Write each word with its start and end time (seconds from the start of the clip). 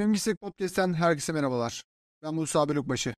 Filmin 0.00 0.10
Misek 0.10 0.40
Podcast'ten 0.40 0.94
herkese 0.94 1.32
merhabalar. 1.32 1.82
Ben 2.22 2.34
Musa 2.34 2.68
Bölükbaşı. 2.68 3.14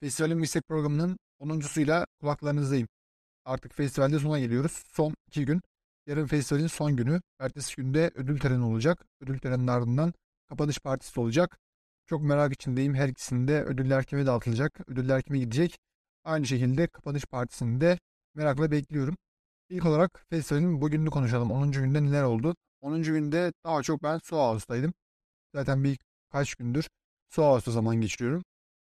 Festivalin 0.00 0.38
Misek 0.38 0.68
programının 0.68 1.18
10.suyla 1.40 2.06
kulaklarınızdayım. 2.20 2.88
Artık 3.44 3.74
festivalde 3.74 4.18
sona 4.18 4.38
geliyoruz. 4.38 4.84
Son 4.92 5.14
iki 5.28 5.44
gün. 5.44 5.60
Yarın 6.06 6.26
festivalin 6.26 6.66
son 6.66 6.96
günü. 6.96 7.20
Ertesi 7.38 7.76
günde 7.76 8.10
ödül 8.14 8.40
töreni 8.40 8.64
olacak. 8.64 9.06
Ödül 9.20 9.38
töreninin 9.38 9.66
ardından 9.66 10.14
kapanış 10.48 10.78
partisi 10.78 11.20
olacak. 11.20 11.58
Çok 12.06 12.22
merak 12.22 12.52
içindeyim. 12.52 12.94
Her 12.94 13.08
ikisinde 13.08 13.62
ödüller 13.62 14.04
kime 14.04 14.26
dağıtılacak, 14.26 14.80
ödüller 14.90 15.22
kime 15.22 15.38
gidecek. 15.38 15.78
Aynı 16.24 16.46
şekilde 16.46 16.86
kapanış 16.86 17.24
partisini 17.24 17.80
de 17.80 17.98
merakla 18.34 18.70
bekliyorum. 18.70 19.16
İlk 19.68 19.86
olarak 19.86 20.26
festivalin 20.30 20.80
bugününü 20.80 21.10
konuşalım. 21.10 21.50
10. 21.50 21.72
günde 21.72 22.02
neler 22.02 22.22
oldu? 22.22 22.56
10. 22.80 23.02
günde 23.02 23.52
daha 23.64 23.82
çok 23.82 24.02
ben 24.02 24.18
Su 24.18 24.36
House'daydım. 24.36 24.94
Zaten 25.54 25.84
bir 25.84 25.98
kaç 26.32 26.54
gündür 26.54 26.88
House'da 27.36 27.70
zaman 27.70 28.00
geçiriyorum. 28.00 28.44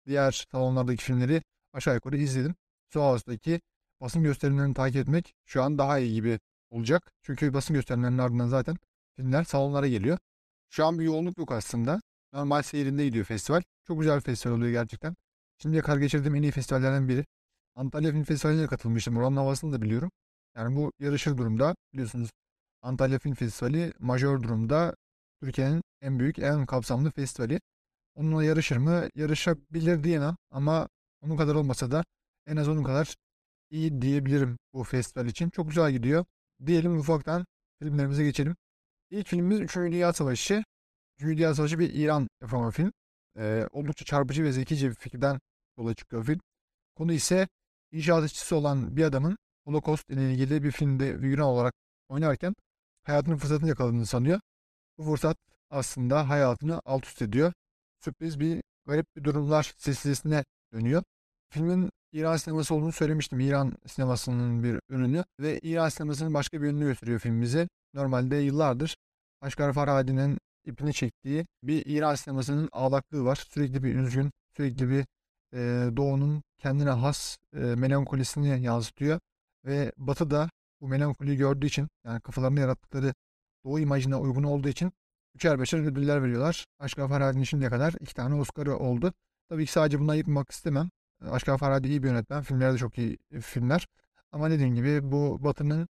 Diğer 0.07 0.45
salonlardaki 0.51 1.03
filmleri 1.03 1.43
aşağı 1.73 1.95
yukarı 1.95 2.17
izledim. 2.17 2.55
Su 2.93 3.01
House'daki 3.01 3.61
basın 4.01 4.23
gösterimlerini 4.23 4.73
takip 4.73 5.01
etmek 5.01 5.33
şu 5.45 5.63
an 5.63 5.77
daha 5.77 5.99
iyi 5.99 6.13
gibi 6.13 6.39
olacak. 6.69 7.11
Çünkü 7.21 7.53
basın 7.53 7.73
gösterimlerinin 7.73 8.17
ardından 8.17 8.47
zaten 8.47 8.77
filmler 9.15 9.43
salonlara 9.43 9.87
geliyor. 9.87 10.17
Şu 10.69 10.85
an 10.85 10.99
bir 10.99 11.05
yoğunluk 11.05 11.37
yok 11.37 11.51
aslında. 11.51 12.01
Normal 12.33 12.61
seyrinde 12.61 13.05
gidiyor 13.05 13.25
festival. 13.25 13.61
Çok 13.87 13.99
güzel 13.99 14.15
bir 14.15 14.21
festival 14.21 14.53
oluyor 14.53 14.71
gerçekten. 14.71 15.15
Şimdiye 15.57 15.81
kadar 15.81 15.97
geçirdiğim 15.97 16.35
en 16.35 16.41
iyi 16.41 16.51
festivallerden 16.51 17.09
biri. 17.09 17.25
Antalya 17.75 18.11
Film 18.11 18.23
Festivali'ne 18.23 18.67
katılmıştım. 18.67 19.17
Oranın 19.17 19.35
havasını 19.37 19.73
da 19.73 19.81
biliyorum. 19.81 20.11
Yani 20.55 20.75
bu 20.75 20.91
yarışır 20.99 21.37
durumda. 21.37 21.75
Biliyorsunuz 21.93 22.29
Antalya 22.81 23.19
Film 23.19 23.33
Festivali 23.33 23.93
majör 23.99 24.43
durumda. 24.43 24.95
Türkiye'nin 25.43 25.83
en 26.01 26.19
büyük, 26.19 26.39
en 26.39 26.65
kapsamlı 26.65 27.11
festivali. 27.11 27.61
Onunla 28.15 28.43
yarışır 28.43 28.77
mı? 28.77 29.09
Yarışabilir 29.15 30.03
diyemem 30.03 30.35
ama 30.51 30.89
onun 31.21 31.37
kadar 31.37 31.55
olmasa 31.55 31.91
da 31.91 32.03
en 32.47 32.55
az 32.55 32.67
onun 32.69 32.83
kadar 32.83 33.15
iyi 33.69 34.01
diyebilirim 34.01 34.57
bu 34.73 34.83
festival 34.83 35.27
için. 35.27 35.49
Çok 35.49 35.67
güzel 35.67 35.91
gidiyor. 35.91 36.25
Diyelim 36.65 36.99
ufaktan 36.99 37.45
filmlerimize 37.81 38.23
geçelim. 38.23 38.55
İlk 39.09 39.27
filmimiz 39.27 39.59
3. 39.59 39.75
Dünya 39.75 40.13
Savaşı. 40.13 40.63
3. 41.19 41.37
Dünya 41.37 41.55
Savaşı 41.55 41.79
bir 41.79 41.93
İran 41.93 42.27
yapımı 42.41 42.71
film. 42.71 42.91
Ee, 43.37 43.67
oldukça 43.71 44.05
çarpıcı 44.05 44.43
ve 44.43 44.51
zekice 44.51 44.89
bir 44.89 44.95
fikirden 44.95 45.39
yola 45.77 45.93
çıkıyor 45.93 46.25
film. 46.25 46.39
Konu 46.95 47.13
ise 47.13 47.47
inşaat 47.91 48.25
işçisi 48.25 48.55
olan 48.55 48.97
bir 48.97 49.03
adamın 49.03 49.37
Holocaust 49.65 50.09
ile 50.09 50.31
ilgili 50.31 50.63
bir 50.63 50.71
filmde 50.71 51.17
figüran 51.19 51.45
olarak 51.45 51.73
oynarken 52.09 52.55
hayatının 53.03 53.37
fırsatını 53.37 53.69
yakaladığını 53.69 54.05
sanıyor. 54.05 54.39
Bu 54.97 55.03
fırsat 55.03 55.37
aslında 55.69 56.29
hayatını 56.29 56.81
alt 56.85 57.05
üst 57.05 57.21
ediyor. 57.21 57.53
Sürpriz 57.99 58.39
bir 58.39 58.63
garip 58.85 59.15
bir 59.15 59.23
durumlar 59.23 59.73
silsilesine 59.77 60.45
dönüyor. 60.73 61.03
Filmin 61.49 61.89
İran 62.11 62.37
sineması 62.37 62.75
olduğunu 62.75 62.91
söylemiştim. 62.91 63.39
İran 63.39 63.73
sinemasının 63.87 64.63
bir 64.63 64.79
ürünü 64.89 65.23
ve 65.39 65.59
İran 65.59 65.89
sinemasının 65.89 66.33
başka 66.33 66.61
bir 66.61 66.67
ürünü 66.67 66.83
gösteriyor 66.83 67.19
film 67.19 67.41
bize. 67.41 67.67
Normalde 67.93 68.35
yıllardır 68.35 68.97
Aşkar 69.41 69.73
Farhadi'nin 69.73 70.37
ipini 70.65 70.93
çektiği 70.93 71.45
bir 71.63 71.85
İran 71.85 72.15
sinemasının 72.15 72.69
ağlaklığı 72.71 73.25
var. 73.25 73.35
Sürekli 73.35 73.83
bir 73.83 73.95
üzgün, 73.95 74.31
sürekli 74.57 74.89
bir 74.89 75.05
e, 75.53 75.89
doğunun 75.97 76.43
kendine 76.57 76.89
has 76.89 77.37
e, 77.53 77.57
melankolisini 77.57 78.63
yansıtıyor. 78.63 79.19
Ve 79.65 79.91
Batı 79.97 80.31
da 80.31 80.49
bu 80.81 80.87
melankoliyi 80.87 81.37
gördüğü 81.37 81.67
için 81.67 81.87
yani 82.05 82.21
kafalarını 82.21 82.59
yarattıkları 82.59 83.13
doğu 83.65 83.79
imajına 83.79 84.19
uygun 84.19 84.43
olduğu 84.43 84.69
için 84.69 84.91
üçer 85.35 85.59
beşer 85.59 85.79
ödüller 85.79 86.23
veriyorlar. 86.23 86.65
Aşkar 86.79 87.09
Farhadi'nin 87.09 87.43
şimdiye 87.43 87.69
kadar 87.69 87.95
iki 87.99 88.13
tane 88.13 88.35
Oscar'ı 88.35 88.77
oldu. 88.77 89.13
Tabii 89.49 89.65
ki 89.65 89.71
sadece 89.71 89.99
bundan 89.99 90.15
yıkmak 90.15 90.51
istemem. 90.51 90.89
Aşkar 91.21 91.57
Farhadi 91.57 91.87
iyi 91.87 92.03
bir 92.03 92.07
yönetmen. 92.07 92.41
Filmleri 92.41 92.73
de 92.73 92.77
çok 92.77 92.97
iyi 92.97 93.17
filmler. 93.41 93.87
Ama 94.31 94.49
dediğim 94.49 94.75
gibi 94.75 95.11
bu 95.11 95.43
Batı'nın 95.43 95.87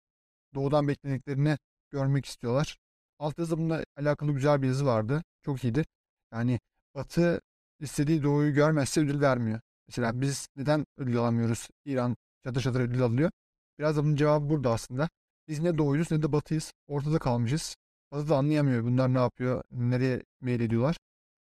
doğudan 0.55 0.89
beklediklerini 0.89 1.59
görmek 1.91 2.27
istiyorlar. 2.27 2.79
Alt 3.19 3.39
yazı 3.39 3.59
bununla 3.59 3.85
alakalı 3.97 4.33
güzel 4.33 4.63
bir 4.63 4.67
yazı 4.67 4.87
vardı. 4.87 5.23
Çok 5.43 5.65
iyiydi. 5.65 5.85
Yani 6.33 6.61
Batı 6.95 7.41
istediği 7.81 8.23
doğuyu 8.23 8.55
görmezse 8.55 9.01
ödül 9.01 9.21
vermiyor. 9.21 9.61
Mesela 9.89 10.21
biz 10.21 10.49
neden 10.57 10.87
ödül 10.97 11.19
alamıyoruz? 11.19 11.69
İran 11.85 12.17
çatır 12.45 12.61
çatır 12.61 12.81
ödül 12.81 13.03
alıyor. 13.03 13.31
Biraz 13.79 13.97
da 13.97 14.05
bunun 14.05 14.17
cevabı 14.17 14.49
burada 14.51 14.73
aslında. 14.73 15.09
Biz 15.49 15.61
ne 15.61 15.79
doğuyuz 15.79 16.11
ne 16.11 16.23
de 16.23 16.33
batıyız. 16.33 16.73
Ortada 16.89 17.19
kalmışız. 17.19 17.77
Batı 18.13 18.29
da 18.29 18.37
anlayamıyor 18.37 18.85
bunlar 18.85 19.15
ne 19.15 19.19
yapıyor, 19.19 19.63
nereye 19.71 20.23
meyil 20.41 20.61
ediyorlar. 20.61 20.97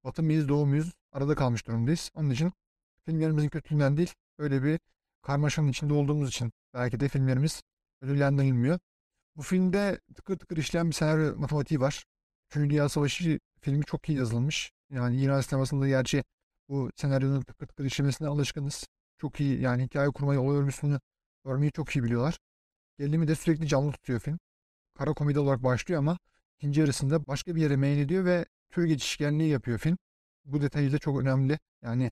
Batı 0.05 0.23
mıyız, 0.23 0.49
doğu 0.49 0.67
muyuz? 0.67 0.93
Arada 1.13 1.35
kalmış 1.35 1.67
durumdayız. 1.67 2.11
Onun 2.15 2.31
için 2.31 2.53
filmlerimizin 3.05 3.49
kötülüğünden 3.49 3.97
değil, 3.97 4.15
öyle 4.39 4.63
bir 4.63 4.81
karmaşanın 5.23 5.69
içinde 5.69 5.95
olduğumuz 5.95 6.29
için 6.29 6.53
belki 6.75 7.01
de 7.01 7.09
filmlerimiz 7.09 7.63
ödüllendirilmiyor. 8.01 8.79
Bu 9.37 9.43
filmde 9.43 10.01
tıkır 10.15 10.39
tıkır 10.39 10.57
işleyen 10.57 10.87
bir 10.91 10.95
senaryo 10.95 11.37
matematiği 11.37 11.81
var. 11.81 12.05
Üçüncü 12.51 12.71
Dünya 12.71 12.89
Savaşı 12.89 13.39
filmi 13.61 13.85
çok 13.85 14.09
iyi 14.09 14.19
yazılmış. 14.19 14.73
Yani 14.91 15.23
İran 15.23 15.41
sinemasında 15.41 15.89
gerçi 15.89 16.25
bu 16.69 16.91
senaryonun 16.97 17.43
tıkır 17.43 17.67
tıkır 17.67 17.85
işlemesine 17.85 18.29
alışkınız. 18.29 18.87
Çok 19.19 19.41
iyi 19.41 19.61
yani 19.61 19.85
hikaye 19.85 20.09
kurmayı, 20.11 20.41
olay 20.41 20.57
örgüsünü 20.57 21.01
örmeyi 21.45 21.73
çok 21.73 21.97
iyi 21.97 22.05
biliyorlar. 22.05 22.39
Gerilimi 22.99 23.29
de 23.29 23.35
sürekli 23.35 23.69
canlı 23.69 23.93
tutuyor 23.93 24.21
film. 24.21 24.39
Kara 24.95 25.13
komedi 25.13 25.39
olarak 25.39 25.63
başlıyor 25.63 25.99
ama 25.99 26.19
ikinci 26.59 26.81
yarısında 26.81 27.27
başka 27.27 27.55
bir 27.57 27.63
yere 27.63 27.77
meyil 27.77 27.99
ediyor 27.99 28.25
ve 28.25 28.45
tür 28.71 28.85
geçişkenliği 28.85 29.51
yapıyor 29.51 29.79
film. 29.79 29.99
Bu 30.45 30.63
detayı 30.63 30.93
da 30.93 30.99
çok 30.99 31.21
önemli. 31.21 31.59
Yani 31.83 32.11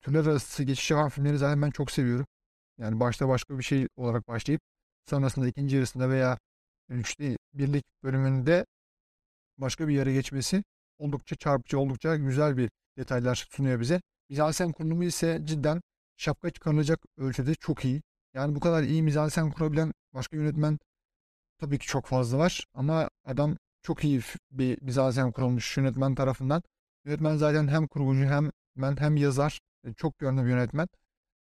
türler 0.00 0.26
arası 0.26 0.64
geçiş 0.64 0.90
yapan 0.90 1.08
filmleri 1.08 1.38
zaten 1.38 1.62
ben 1.62 1.70
çok 1.70 1.90
seviyorum. 1.90 2.26
Yani 2.78 3.00
başta 3.00 3.28
başka 3.28 3.58
bir 3.58 3.62
şey 3.62 3.88
olarak 3.96 4.28
başlayıp 4.28 4.60
sonrasında 5.06 5.48
ikinci 5.48 5.76
yarısında 5.76 6.10
veya 6.10 6.38
üçte 6.88 7.36
birlik 7.54 7.84
bölümünde 8.02 8.66
başka 9.58 9.88
bir 9.88 9.94
yere 9.94 10.12
geçmesi 10.12 10.64
oldukça 10.98 11.36
çarpıcı, 11.36 11.78
oldukça 11.78 12.16
güzel 12.16 12.56
bir 12.56 12.70
detaylar 12.98 13.48
sunuyor 13.50 13.80
bize. 13.80 14.00
Mizansen 14.28 14.72
kurulumu 14.72 15.04
ise 15.04 15.40
cidden 15.44 15.80
şapka 16.16 16.50
çıkarılacak 16.50 16.98
ölçüde 17.16 17.54
çok 17.54 17.84
iyi. 17.84 18.02
Yani 18.34 18.54
bu 18.54 18.60
kadar 18.60 18.82
iyi 18.82 19.02
mizansen 19.02 19.50
kurabilen 19.50 19.92
başka 20.14 20.36
yönetmen 20.36 20.78
tabii 21.58 21.78
ki 21.78 21.86
çok 21.86 22.06
fazla 22.06 22.38
var. 22.38 22.66
Ama 22.74 23.10
adam 23.24 23.56
çok 23.82 24.04
iyi 24.04 24.20
bir 24.50 24.82
mizansen 24.82 25.32
kurulmuş 25.32 25.76
yönetmen 25.76 26.14
tarafından. 26.14 26.62
Yönetmen 27.04 27.36
zaten 27.36 27.68
hem 27.68 27.86
kurgucu 27.86 28.24
hem 28.24 28.50
ben 28.76 28.96
hem 28.96 29.16
yazar. 29.16 29.60
E, 29.84 29.94
çok 29.94 30.22
yönlü 30.22 30.44
bir 30.44 30.50
yönetmen. 30.50 30.88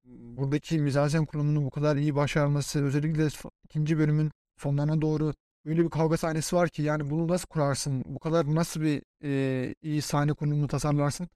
Buradaki 0.04 0.78
mizansen 0.78 1.26
kurulumunu 1.26 1.64
bu 1.64 1.70
kadar 1.70 1.96
iyi 1.96 2.14
başarması 2.16 2.84
özellikle 2.84 3.28
ikinci 3.64 3.98
bölümün 3.98 4.30
sonlarına 4.56 5.02
doğru 5.02 5.34
öyle 5.64 5.84
bir 5.84 5.90
kavga 5.90 6.16
sahnesi 6.16 6.56
var 6.56 6.68
ki 6.68 6.82
yani 6.82 7.10
bunu 7.10 7.28
nasıl 7.28 7.46
kurarsın? 7.46 8.04
Bu 8.06 8.18
kadar 8.18 8.54
nasıl 8.54 8.80
bir 8.80 9.02
e, 9.24 9.74
iyi 9.82 10.02
sahne 10.02 10.32
konumunu 10.32 10.68
tasarlarsın? 10.68 11.28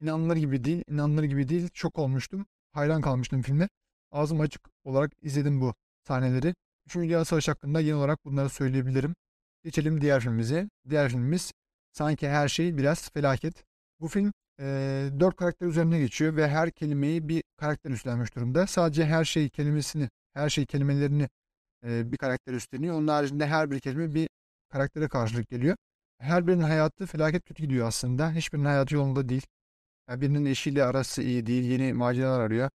İnanılır 0.00 0.36
gibi 0.36 0.64
değil. 0.64 0.84
inanılır 0.88 1.24
gibi 1.24 1.48
değil. 1.48 1.68
Çok 1.74 1.98
olmuştum. 1.98 2.46
Hayran 2.72 3.00
kalmıştım 3.02 3.42
filme. 3.42 3.68
Ağzım 4.16 4.40
açık 4.40 4.62
olarak 4.84 5.12
izledim 5.22 5.60
bu 5.60 5.74
sahneleri. 6.08 6.54
Üçüncü 6.86 7.08
Dünya 7.08 7.24
Savaşı 7.24 7.50
hakkında 7.50 7.82
genel 7.82 7.96
olarak 7.96 8.24
bunları 8.24 8.48
söyleyebilirim. 8.48 9.14
Geçelim 9.64 10.00
diğer 10.00 10.20
filmimize. 10.20 10.68
Diğer 10.90 11.08
filmimiz 11.08 11.52
Sanki 11.92 12.28
Her 12.28 12.48
Şey 12.48 12.76
Biraz 12.76 13.10
Felaket. 13.10 13.64
Bu 14.00 14.08
film 14.08 14.32
e, 14.60 14.64
dört 15.20 15.36
karakter 15.36 15.66
üzerine 15.66 15.98
geçiyor 15.98 16.36
ve 16.36 16.48
her 16.48 16.70
kelimeyi 16.70 17.28
bir 17.28 17.42
karakter 17.56 17.90
üstlenmiş 17.90 18.36
durumda. 18.36 18.66
Sadece 18.66 19.06
her 19.06 19.24
şey 19.24 19.48
kelimesini, 19.48 20.08
her 20.34 20.50
şey 20.50 20.66
kelimelerini 20.66 21.28
e, 21.84 22.12
bir 22.12 22.16
karakter 22.16 22.52
üstleniyor. 22.52 22.94
Onun 22.94 23.08
haricinde 23.08 23.46
her 23.46 23.70
bir 23.70 23.80
kelime 23.80 24.14
bir 24.14 24.28
karaktere 24.68 25.08
karşılık 25.08 25.48
geliyor. 25.48 25.76
Her 26.18 26.46
birinin 26.46 26.62
hayatı 26.62 27.06
felaket 27.06 27.44
kötü 27.44 27.62
gidiyor 27.62 27.86
aslında. 27.86 28.32
Hiçbirinin 28.32 28.66
hayatı 28.66 28.94
yolunda 28.94 29.28
değil. 29.28 29.46
Yani 30.08 30.20
birinin 30.20 30.44
eşiyle 30.44 30.84
arası 30.84 31.22
iyi 31.22 31.46
değil. 31.46 31.64
Yeni 31.64 31.92
maceralar 31.92 32.40
arıyor. 32.40 32.70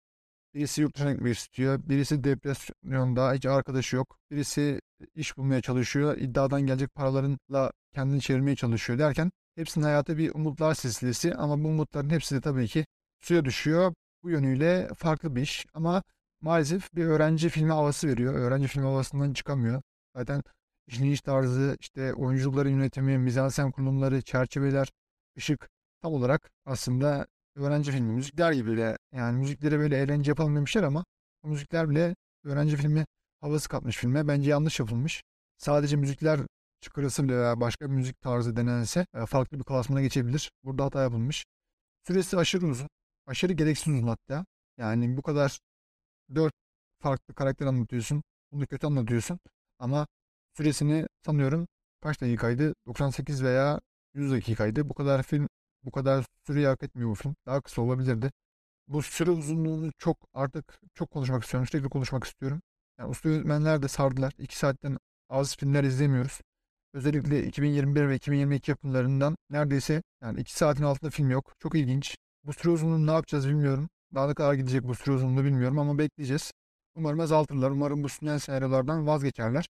Birisi 0.54 0.82
yurt 0.82 0.96
dışına 0.96 1.12
gitmek 1.12 1.38
istiyor. 1.38 1.80
Birisi 1.90 2.24
depresyonda 2.24 3.34
hiç 3.34 3.46
arkadaşı 3.46 3.96
yok. 3.96 4.18
Birisi 4.32 4.82
iş 5.16 5.38
bulmaya 5.38 5.62
çalışıyor. 5.62 6.18
İddiadan 6.18 6.62
gelecek 6.62 6.96
paralarınla 6.96 7.72
kendini 7.94 8.22
çevirmeye 8.22 8.56
çalışıyor 8.56 9.00
derken 9.00 9.32
hepsinin 9.56 9.86
hayatı 9.86 10.18
bir 10.18 10.36
umutlar 10.36 10.74
silsilesi 10.74 11.36
ama 11.36 11.64
bu 11.64 11.68
umutların 11.68 12.10
hepsi 12.10 12.36
de 12.36 12.42
tabii 12.42 12.68
ki 12.68 12.86
suya 13.20 13.46
düşüyor. 13.46 13.94
Bu 14.24 14.30
yönüyle 14.30 14.90
farklı 14.98 15.36
bir 15.36 15.42
iş 15.42 15.66
ama 15.74 16.04
maalesef 16.42 16.96
bir 16.96 17.06
öğrenci 17.06 17.50
filmi 17.50 17.72
havası 17.72 18.08
veriyor. 18.08 18.34
Öğrenci 18.34 18.68
filmi 18.68 18.86
havasından 18.86 19.34
çıkamıyor. 19.34 19.82
Zaten 20.16 20.44
işleyiş 20.88 21.22
tarzı, 21.22 21.78
işte 21.80 22.14
oyuncuların 22.14 22.70
yönetimi, 22.70 23.18
mizansen 23.18 23.72
kurulumları, 23.72 24.22
çerçeveler, 24.22 24.92
ışık 25.38 25.70
tam 26.02 26.14
olarak 26.14 26.52
aslında 26.66 27.28
öğrenci 27.56 27.92
filmi. 27.92 28.14
Müzikler 28.14 28.52
gibi 28.52 28.72
bile 28.72 28.98
yani 29.12 29.38
müziklere 29.40 29.80
böyle 29.80 29.98
eğlence 29.98 30.32
yapalım 30.32 30.56
demişler 30.56 30.84
ama 30.84 31.06
o 31.44 31.48
müzikler 31.48 31.90
bile 31.90 32.16
öğrenci 32.44 32.78
filmi 32.78 33.06
havası 33.42 33.70
katmış 33.70 33.98
filme. 33.98 34.28
Bence 34.28 34.50
yanlış 34.50 34.80
yapılmış. 34.80 35.24
Sadece 35.58 35.96
müzikler 35.96 36.40
çıkarısı 36.82 37.24
bile 37.24 37.38
veya 37.38 37.62
başka 37.62 37.90
bir 37.90 37.96
müzik 37.96 38.22
tarzı 38.22 38.56
denense 38.56 39.06
e, 39.14 39.26
farklı 39.26 39.60
bir 39.60 39.64
klasmana 39.64 40.02
geçebilir. 40.02 40.52
Burada 40.64 40.86
hata 40.86 41.02
yapılmış. 41.02 41.46
Süresi 42.08 42.38
aşırı 42.38 42.68
uzun. 42.68 42.88
Aşırı 43.28 43.54
gereksiz 43.54 43.94
uzun 43.94 44.08
hatta. 44.08 44.46
Yani 44.78 45.18
bu 45.18 45.22
kadar 45.22 45.60
dört 46.36 46.54
farklı 47.00 47.34
karakter 47.34 47.66
anlatıyorsun. 47.66 48.24
Bunu 48.52 48.68
kötü 48.68 48.88
anlatıyorsun. 48.88 49.40
Ama 49.80 50.08
süresini 50.58 51.08
sanıyorum 51.26 51.68
kaç 52.02 52.22
dakikaydı? 52.22 52.74
98 52.88 53.44
veya 53.44 53.82
100 54.14 54.32
dakikaydı. 54.32 54.90
Bu 54.90 54.94
kadar 54.94 55.24
film, 55.24 55.48
bu 55.84 55.92
kadar 55.92 56.26
süreyi 56.48 56.68
hak 56.68 56.84
etmiyor 56.84 57.10
bu 57.10 57.16
film. 57.16 57.36
Daha 57.46 57.62
kısa 57.62 57.82
olabilirdi. 57.82 58.32
Bu 58.88 59.02
süre 59.02 59.32
uzunluğunu 59.32 59.92
çok 59.98 60.18
artık 60.34 60.80
çok 60.96 61.12
konuşmak 61.12 61.44
istiyorum. 61.44 61.68
Sürekli 61.68 61.90
konuşmak 61.90 62.24
istiyorum. 62.24 62.62
Yani 63.00 63.10
usta 63.10 63.30
yönetmenler 63.30 63.82
de 63.82 63.88
sardılar. 63.88 64.34
2 64.38 64.58
saatten 64.58 64.98
az 65.30 65.58
filmler 65.58 65.84
izlemiyoruz. 65.84 66.42
Özellikle 66.94 67.46
2021 67.48 68.10
ve 68.10 68.16
2022 68.16 68.72
yapımlarından 68.72 69.38
neredeyse 69.50 70.04
yani 70.22 70.40
2 70.42 70.54
saatin 70.54 70.84
altında 70.84 71.12
film 71.12 71.30
yok. 71.30 71.54
Çok 71.60 71.76
ilginç. 71.76 72.18
Bu 72.44 72.54
süre 72.54 72.70
uzunluğunu 72.70 73.08
ne 73.08 73.12
yapacağız 73.12 73.48
bilmiyorum. 73.50 73.90
Daha 74.16 74.28
ne 74.28 74.34
kadar 74.34 74.54
gidecek 74.54 74.84
bu 74.84 74.96
süre 74.96 75.12
uzunluğu 75.16 75.44
bilmiyorum 75.44 75.80
ama 75.80 75.98
bekleyeceğiz. 75.98 76.52
Umarım 76.96 77.20
azaltırlar. 77.20 77.72
Umarım 77.72 78.04
bu 78.04 78.10
sünen 78.10 78.38
senaryolardan 78.38 79.08
vazgeçerler. 79.08 79.70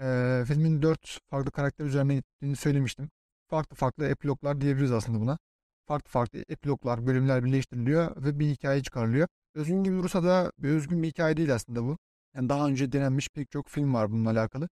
Ee, 0.00 0.44
filmin 0.46 0.82
4 0.82 1.18
farklı 1.30 1.50
karakter 1.50 1.84
üzerine 1.84 2.14
gittiğini 2.14 2.56
söylemiştim. 2.56 3.10
Farklı 3.48 3.76
farklı 3.76 4.06
epiloglar 4.06 4.60
diyebiliriz 4.60 4.92
aslında 4.92 5.20
buna. 5.20 5.38
Farklı 5.86 6.10
farklı 6.10 6.44
epiloglar, 6.48 7.06
bölümler 7.06 7.44
birleştiriliyor 7.44 8.24
ve 8.24 8.38
bir 8.38 8.46
hikaye 8.50 8.82
çıkarılıyor. 8.82 9.28
Özgün 9.54 9.84
gibi 9.84 9.96
dursa 9.96 10.24
da 10.24 10.52
bir 10.58 10.68
özgün 10.68 11.02
bir 11.02 11.08
hikaye 11.08 11.36
değil 11.36 11.54
aslında 11.54 11.84
bu. 11.84 11.98
Yani 12.34 12.48
daha 12.48 12.68
önce 12.68 12.92
denenmiş 12.92 13.28
pek 13.28 13.50
çok 13.50 13.68
film 13.68 13.94
var 13.94 14.12
bununla 14.12 14.30
alakalı. 14.30 14.68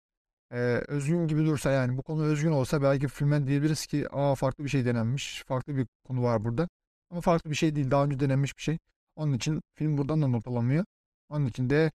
Ee, 0.53 0.57
özgün 0.89 1.29
gibi 1.29 1.47
dursa 1.47 1.71
yani 1.71 1.97
bu 1.99 2.03
konu 2.03 2.23
özgün 2.25 2.53
olsa 2.53 2.83
belki 2.83 3.09
filmen 3.09 3.47
diyebiliriz 3.47 3.87
ki 3.87 4.09
aa 4.13 4.35
farklı 4.35 4.65
bir 4.65 4.69
şey 4.69 4.85
denenmiş. 4.85 5.45
Farklı 5.47 5.77
bir 5.77 5.87
konu 6.05 6.23
var 6.23 6.45
burada. 6.45 6.69
Ama 7.11 7.21
farklı 7.21 7.51
bir 7.51 7.57
şey 7.57 7.77
değil. 7.77 7.91
Daha 7.91 8.05
önce 8.05 8.21
denenmiş 8.21 8.57
bir 8.57 8.63
şey. 8.63 8.79
Onun 9.17 9.33
için 9.33 9.63
film 9.75 9.99
buradan 9.99 10.23
da 10.23 10.27
not 10.27 10.49
alamıyor. 10.49 10.85
Onun 11.29 11.47
için 11.47 11.71
de 11.71 11.91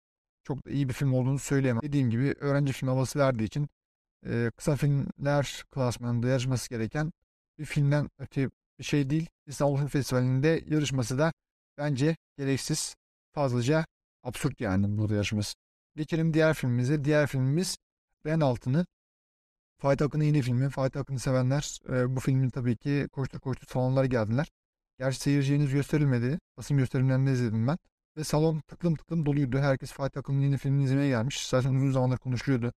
çok 0.44 0.66
da 0.66 0.70
iyi 0.70 0.88
bir 0.88 0.94
film 0.94 1.12
olduğunu 1.14 1.38
söyleyemem. 1.38 1.82
Dediğim 1.82 2.10
gibi 2.10 2.34
öğrenci 2.40 2.72
film 2.72 2.88
havası 2.88 3.18
verdiği 3.18 3.44
için 3.44 3.68
e, 4.26 4.50
kısa 4.56 4.76
filmler 4.76 5.64
klasmanında 5.70 6.28
yarışması 6.28 6.70
gereken 6.70 7.12
bir 7.58 7.64
filmden 7.64 8.10
öte 8.18 8.50
bir 8.78 8.84
şey 8.84 9.10
değil. 9.10 9.26
İstanbul 9.46 9.76
Film 9.76 9.88
Festivali'nde 9.88 10.64
yarışması 10.68 11.18
da 11.18 11.32
bence 11.78 12.16
gereksiz, 12.38 12.96
fazlaca 13.32 13.86
absürt 14.22 14.60
yani 14.60 14.98
burada 14.98 15.14
yarışması. 15.14 15.54
Geçelim 15.96 16.34
diğer 16.34 16.54
filmimize. 16.54 17.04
Diğer 17.04 17.26
filmimiz 17.26 17.76
Ben 18.24 18.40
Altını. 18.40 18.86
Fatih 19.78 20.06
Akın'ın 20.06 20.24
yeni 20.24 20.42
filmi. 20.42 20.70
Fatih 20.70 21.00
Akın'ı 21.00 21.18
sevenler 21.18 21.78
e, 21.88 22.16
bu 22.16 22.20
filmin 22.20 22.50
tabii 22.50 22.76
ki 22.76 23.08
koştur 23.12 23.40
koştur 23.40 23.66
salonlara 23.66 24.06
geldiler. 24.06 24.52
Gerçi 24.98 25.20
seyirciye 25.20 25.58
henüz 25.58 25.72
gösterilmedi. 25.72 26.38
Basın 26.56 26.76
gösterimlerinde 26.76 27.32
izledim 27.32 27.66
ben. 27.66 27.78
Ve 28.16 28.24
salon 28.24 28.60
tıklım 28.60 28.94
tıklım 28.94 29.26
doluydu. 29.26 29.58
Herkes 29.58 29.92
Fatih 29.92 30.20
Akın'ın 30.20 30.40
yeni 30.40 30.58
filmini 30.58 30.84
izlemeye 30.84 31.08
gelmiş. 31.08 31.46
Zaten 31.46 31.74
uzun 31.74 31.92
zamandır 31.92 32.18
konuşuluyordu. 32.18 32.72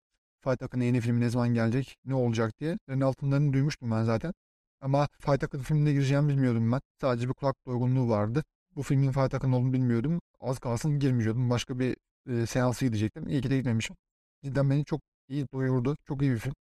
Fatih 0.46 0.66
Akın'ın 0.66 0.84
yeni 0.84 1.02
filmi 1.02 1.22
ne 1.22 1.30
zaman 1.30 1.54
gelecek, 1.54 1.98
ne 2.06 2.16
olacak 2.16 2.60
diye. 2.60 2.78
Ren 2.90 3.00
altınlarını 3.00 3.54
duymuştum 3.54 3.92
ben 3.92 4.04
zaten. 4.04 4.34
Ama 4.82 5.08
Fatih 5.20 5.48
Akın 5.48 5.60
filmine 5.60 5.92
gireceğimi 5.94 6.30
bilmiyordum 6.30 6.72
ben. 6.72 6.82
Sadece 7.02 7.30
bir 7.30 7.34
kulak 7.34 7.56
doygunluğu 7.66 8.10
vardı. 8.10 8.44
Bu 8.76 8.84
filmin 8.84 9.12
Fatih 9.12 9.38
Akın 9.38 9.52
olduğunu 9.52 9.74
bilmiyordum. 9.74 10.22
Az 10.40 10.60
kalsın 10.60 11.00
girmiyordum. 11.00 11.50
Başka 11.50 11.80
bir 11.80 11.98
e, 12.30 12.46
seansı 12.46 12.86
gidecektim. 12.86 13.28
İyi 13.28 13.42
ki 13.42 13.50
de 13.50 13.58
gitmemişim. 13.58 13.96
Cidden 14.44 14.70
beni 14.70 14.86
çok 14.86 15.02
iyi 15.30 15.48
doyurdu. 15.54 15.98
Çok 16.08 16.22
iyi 16.22 16.32
bir 16.32 16.40
film. 16.40 16.54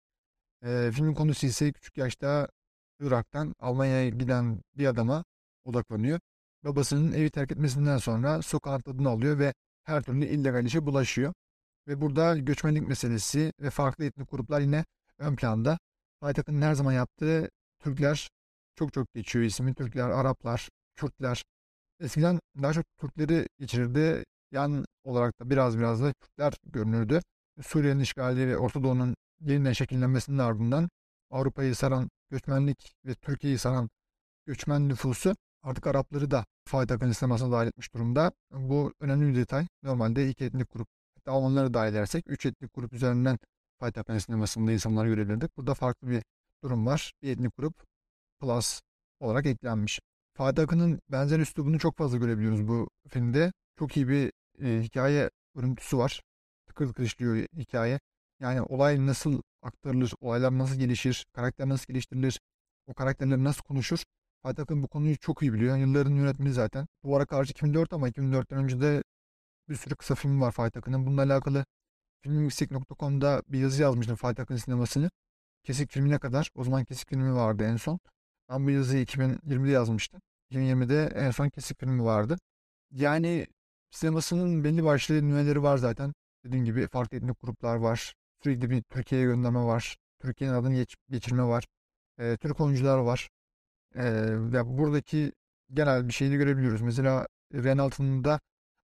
E, 0.65 0.91
filmin 0.91 1.13
konusu 1.13 1.47
ise 1.47 1.71
küçük 1.71 1.97
yaşta 1.97 2.47
Irak'tan 2.99 3.55
Almanya'ya 3.59 4.09
giden 4.09 4.61
bir 4.77 4.87
adama 4.87 5.23
odaklanıyor. 5.65 6.19
Babasının 6.63 7.13
evi 7.13 7.29
terk 7.29 7.51
etmesinden 7.51 7.97
sonra 7.97 8.41
sokağın 8.41 8.81
tadını 8.81 9.09
alıyor 9.09 9.39
ve 9.39 9.53
her 9.83 10.03
türlü 10.03 10.25
illegal 10.25 10.65
işe 10.65 10.85
bulaşıyor. 10.85 11.33
Ve 11.87 12.01
burada 12.01 12.37
göçmenlik 12.37 12.87
meselesi 12.87 13.53
ve 13.61 13.69
farklı 13.69 14.05
etnik 14.05 14.31
gruplar 14.31 14.59
yine 14.61 14.85
ön 15.17 15.35
planda. 15.35 15.79
Payitaht'ın 16.19 16.61
her 16.61 16.73
zaman 16.73 16.93
yaptığı 16.93 17.49
Türkler 17.79 18.29
çok 18.75 18.93
çok 18.93 19.13
geçiyor 19.13 19.45
ismi. 19.45 19.73
Türkler, 19.73 20.09
Araplar, 20.09 20.69
Kürtler. 20.95 21.43
Eskiden 21.99 22.39
daha 22.61 22.73
çok 22.73 22.85
Türkleri 22.97 23.47
geçirirdi. 23.59 24.23
Yan 24.51 24.85
olarak 25.03 25.39
da 25.39 25.49
biraz 25.49 25.77
biraz 25.77 26.01
da 26.03 26.13
Kürtler 26.13 26.53
görünürdü. 26.65 27.21
Suriye'nin 27.61 27.99
işgali 27.99 28.47
ve 28.47 28.57
Orta 28.57 28.83
Doğu'nun 28.83 29.15
yeniden 29.39 29.73
şekillenmesinin 29.73 30.37
ardından 30.37 30.89
Avrupa'yı 31.29 31.75
saran 31.75 32.09
göçmenlik 32.29 32.93
ve 33.05 33.15
Türkiye'yi 33.15 33.57
saran 33.57 33.89
göçmen 34.45 34.89
nüfusu 34.89 35.35
artık 35.63 35.87
Arapları 35.87 36.31
da 36.31 36.45
Fatih 36.65 36.95
Akın 36.95 37.11
dahil 37.51 37.67
etmiş 37.67 37.93
durumda. 37.93 38.31
Bu 38.51 38.93
önemli 38.99 39.27
bir 39.33 39.35
detay. 39.35 39.67
Normalde 39.83 40.29
iki 40.29 40.45
etnik 40.45 40.71
grup, 40.73 40.87
hatta 41.25 41.37
Almanları 41.37 41.73
dahil 41.73 41.91
edersek 41.91 42.23
üç 42.27 42.45
etnik 42.45 42.73
grup 42.73 42.93
üzerinden 42.93 43.39
Fatih 43.79 44.01
Akın 44.01 44.17
sinemasında 44.17 44.71
insanlar 44.71 45.05
görebilirdik. 45.05 45.57
Burada 45.57 45.73
farklı 45.73 46.09
bir 46.09 46.23
durum 46.63 46.85
var. 46.85 47.13
Bir 47.21 47.29
etnik 47.29 47.57
grup 47.57 47.83
plus 48.39 48.81
olarak 49.19 49.45
eklenmiş. 49.45 49.99
Fatih 50.33 50.63
Akın'ın 50.63 51.01
benzer 51.09 51.39
üslubunu 51.39 51.79
çok 51.79 51.97
fazla 51.97 52.17
görebiliyoruz 52.17 52.67
bu 52.67 52.89
filmde. 53.07 53.53
Çok 53.79 53.97
iyi 53.97 54.07
bir 54.07 54.31
e, 54.61 54.81
hikaye 54.81 55.29
örüntüsü 55.55 55.97
var. 55.97 56.21
Tıkır 56.67 56.87
tıkır 56.87 57.03
işliyor 57.03 57.47
hikaye. 57.57 57.99
Yani 58.39 58.61
olay 58.61 59.05
nasıl 59.07 59.41
aktarılır, 59.61 60.13
olaylar 60.21 60.57
nasıl 60.57 60.75
gelişir, 60.75 61.25
karakter 61.33 61.69
nasıl 61.69 61.87
geliştirilir, 61.87 62.39
o 62.87 62.93
karakterler 62.93 63.37
nasıl 63.37 63.63
konuşur 63.63 64.03
Fatih 64.43 64.63
Akın 64.63 64.83
bu 64.83 64.87
konuyu 64.87 65.17
çok 65.17 65.41
iyi 65.41 65.53
biliyor. 65.53 65.77
Yılların 65.77 66.11
yönetmeni 66.11 66.53
zaten. 66.53 66.87
Duvara 67.03 67.25
karşı 67.25 67.51
2004 67.51 67.93
ama 67.93 68.09
2004'ten 68.09 68.63
önce 68.63 68.81
de 68.81 69.03
bir 69.69 69.75
sürü 69.75 69.95
kısa 69.95 70.15
film 70.15 70.41
var 70.41 70.51
Fatih 70.51 70.79
Akın'ın. 70.79 71.05
Bununla 71.05 71.21
alakalı 71.23 71.65
filmyüksek.com'da 72.21 73.43
bir 73.47 73.59
yazı 73.59 73.81
yazmıştım 73.81 74.15
Fatih 74.15 74.43
Akın 74.43 74.55
sinemasını. 74.55 75.09
Kesik 75.63 75.91
filmine 75.91 76.19
kadar. 76.19 76.49
O 76.55 76.63
zaman 76.63 76.85
kesik 76.85 77.09
filmi 77.09 77.35
vardı 77.35 77.63
en 77.63 77.77
son. 77.77 77.99
Ben 78.49 78.65
bu 78.65 78.69
yazıyı 78.69 79.03
2020'de 79.05 79.71
yazmıştım. 79.71 80.21
2020'de 80.51 81.05
en 81.15 81.31
son 81.31 81.49
kesik 81.49 81.79
filmi 81.79 82.03
vardı. 82.03 82.37
Yani 82.91 83.47
sinemasının 83.91 84.63
belli 84.63 84.83
başlı 84.83 85.27
nüveleri 85.27 85.63
var 85.63 85.77
zaten. 85.77 86.13
Dediğim 86.45 86.65
gibi 86.65 86.87
farklı 86.87 87.17
etnik 87.17 87.41
gruplar 87.41 87.75
var. 87.75 88.13
Sürekli 88.43 88.69
bir 88.69 88.81
Türkiye'ye 88.83 89.27
gönderme 89.27 89.59
var. 89.59 89.97
Türkiye'nin 90.19 90.55
adını 90.55 90.75
geç, 90.75 90.95
geçirme 91.09 91.43
var. 91.43 91.65
Ee, 92.19 92.37
Türk 92.37 92.61
oyuncular 92.61 92.97
var. 92.97 93.29
Ee, 93.95 94.03
ve 94.53 94.77
buradaki 94.77 95.31
genel 95.73 96.07
bir 96.07 96.13
şeyi 96.13 96.37
görebiliyoruz. 96.37 96.81
Mesela 96.81 97.27
Renalt'ın 97.53 98.23
da 98.23 98.39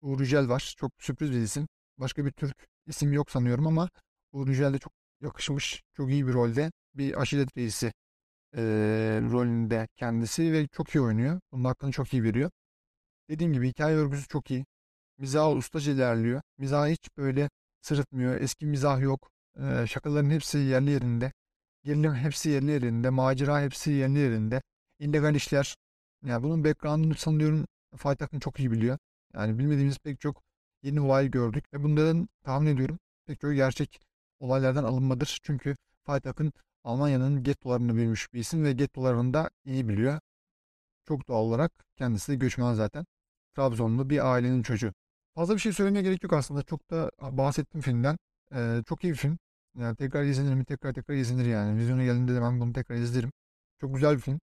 Uğur 0.06 0.20
Yücel 0.20 0.50
var. 0.50 0.74
Çok 0.78 0.92
sürpriz 1.00 1.32
bir 1.32 1.38
isim. 1.38 1.68
Başka 1.98 2.26
bir 2.26 2.32
Türk 2.32 2.68
isim 2.88 3.14
yok 3.14 3.32
sanıyorum 3.32 3.68
ama 3.68 3.90
Uğur 4.32 4.48
Yücel 4.48 4.74
de 4.74 4.80
çok 4.80 4.94
yakışmış. 5.22 5.84
Çok 5.94 6.10
iyi 6.10 6.28
bir 6.28 6.34
rolde. 6.34 6.72
Bir 6.96 7.22
aşiret 7.22 7.58
reisi 7.58 7.94
e, 8.56 8.62
rolünde 9.32 9.88
kendisi 9.96 10.54
ve 10.54 10.68
çok 10.68 10.96
iyi 10.96 11.02
oynuyor. 11.02 11.40
Bunun 11.52 11.64
hakkını 11.64 11.92
çok 11.92 12.14
iyi 12.14 12.24
veriyor. 12.24 12.52
Dediğim 13.30 13.54
gibi 13.54 13.70
hikaye 13.70 13.96
örgüsü 13.96 14.28
çok 14.28 14.52
iyi. 14.52 14.66
Mizah 15.18 15.56
ustaca 15.56 15.92
ilerliyor. 15.92 16.42
Mizah 16.58 16.88
hiç 16.88 17.10
böyle 17.18 17.50
sırıtmıyor. 17.82 18.42
Eski 18.42 18.66
mizah 18.66 19.02
yok. 19.02 19.30
E, 19.60 19.88
şakaların 19.88 20.30
hepsi 20.30 20.58
yerli 20.58 20.92
yerinde. 20.92 21.32
Gerilim 21.84 22.16
hepsi 22.16 22.50
yerli 22.50 22.72
yerinde. 22.72 23.10
Macera 23.10 23.62
hepsi 23.62 23.92
yerli 23.92 24.20
yerinde 24.20 24.62
illegal 25.00 25.36
işler. 25.36 25.76
Yani 26.26 26.44
bunun 26.44 26.64
background'ını 26.64 27.16
sanıyorum 27.16 27.66
Fatih 27.98 28.26
Akın 28.26 28.40
çok 28.40 28.60
iyi 28.60 28.72
biliyor. 28.72 28.98
Yani 29.36 29.60
bilmediğimiz 29.60 30.00
pek 30.00 30.22
çok 30.22 30.44
yeni 30.84 31.02
olay 31.02 31.32
gördük 31.32 31.74
ve 31.74 31.84
bunların 31.84 32.30
tahmin 32.44 32.68
ediyorum 32.76 33.00
pek 33.26 33.42
çok 33.42 33.54
gerçek 33.54 34.00
olaylardan 34.40 34.84
alınmadır. 34.84 35.40
Çünkü 35.44 35.76
Fatih 36.04 36.30
Akın 36.30 36.54
Almanya'nın 36.84 37.44
gettolarını 37.44 37.96
büyümüş 37.96 38.34
bir 38.34 38.40
isim 38.40 38.64
ve 38.64 38.74
gettolarını 38.74 39.34
da 39.34 39.50
iyi 39.66 39.90
biliyor. 39.90 40.20
Çok 41.08 41.28
doğal 41.28 41.44
olarak 41.44 41.72
kendisi 41.98 42.32
de 42.32 42.36
göçmen 42.36 42.74
zaten. 42.74 43.06
Trabzonlu 43.56 44.10
bir 44.10 44.34
ailenin 44.34 44.64
çocuğu. 44.64 44.94
Fazla 45.36 45.54
bir 45.56 45.60
şey 45.60 45.74
söylemeye 45.74 46.04
gerek 46.04 46.24
yok 46.24 46.34
aslında. 46.34 46.64
Çok 46.64 46.92
da 46.92 47.12
bahsettim 47.22 47.82
filmden. 47.82 48.18
Ee, 48.54 48.82
çok 48.90 49.04
iyi 49.04 49.14
bir 49.14 49.18
film. 49.18 49.38
Yani 49.78 49.96
tekrar 49.96 50.24
izlenir 50.24 50.54
mi? 50.54 50.66
Tekrar 50.66 50.94
tekrar 50.94 51.16
izlenir 51.16 51.46
yani. 51.46 51.78
Vizyona 51.78 52.04
geldiğinde 52.04 52.36
de 52.36 52.42
ben 52.42 52.60
bunu 52.60 52.74
tekrar 52.74 52.96
izlerim. 52.96 53.32
Çok 53.82 53.96
güzel 53.96 54.16
bir 54.16 54.22
film 54.22 54.40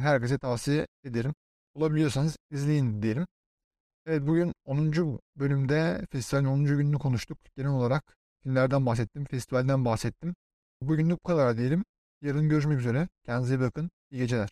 herkese 0.00 0.38
tavsiye 0.38 0.86
ederim. 1.04 1.34
Bulabiliyorsanız 1.74 2.36
izleyin 2.50 3.02
diyelim. 3.02 3.26
Evet 4.06 4.26
bugün 4.26 4.52
10. 4.64 5.20
bölümde 5.36 6.06
festivalin 6.10 6.46
10. 6.46 6.64
gününü 6.64 6.98
konuştuk. 6.98 7.38
Genel 7.56 7.70
olarak 7.70 8.16
filmlerden 8.42 8.86
bahsettim, 8.86 9.24
festivalden 9.24 9.84
bahsettim. 9.84 10.34
Bugünlük 10.82 11.24
bu 11.24 11.28
kadar 11.28 11.56
diyelim. 11.56 11.84
Yarın 12.22 12.48
görüşmek 12.48 12.78
üzere. 12.78 13.08
Kendinize 13.24 13.54
iyi 13.54 13.60
bakın. 13.60 13.90
İyi 14.10 14.18
geceler. 14.18 14.50